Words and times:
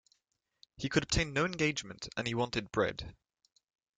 He 0.77 0.89
could 0.89 1.03
obtain 1.03 1.31
no 1.31 1.45
engagement, 1.45 2.09
and 2.17 2.25
he 2.25 2.33
wanted 2.33 2.71
bread. 2.71 3.15